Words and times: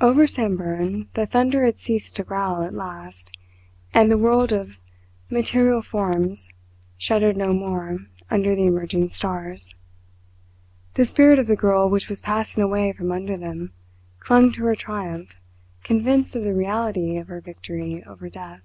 Over 0.00 0.26
Samburan 0.26 1.08
the 1.14 1.26
thunder 1.26 1.64
had 1.64 1.78
ceased 1.78 2.16
to 2.16 2.24
growl 2.24 2.62
at 2.62 2.74
last, 2.74 3.30
and 3.94 4.10
the 4.10 4.18
world 4.18 4.50
of 4.50 4.80
material 5.30 5.80
forms 5.80 6.52
shuddered 6.98 7.36
no 7.36 7.52
more 7.52 7.98
under 8.28 8.56
the 8.56 8.66
emerging 8.66 9.10
stars. 9.10 9.76
The 10.94 11.04
spirit 11.04 11.38
of 11.38 11.46
the 11.46 11.54
girl 11.54 11.88
which 11.88 12.08
was 12.08 12.20
passing 12.20 12.64
away 12.64 12.92
from 12.92 13.12
under 13.12 13.36
them 13.36 13.70
clung 14.18 14.50
to 14.54 14.64
her 14.64 14.74
triumph 14.74 15.36
convinced 15.84 16.34
of 16.34 16.42
the 16.42 16.52
reality 16.52 17.16
of 17.16 17.28
her 17.28 17.40
victory 17.40 18.02
over 18.04 18.28
death. 18.28 18.64